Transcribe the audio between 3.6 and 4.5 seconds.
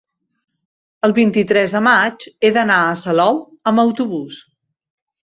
amb autobús.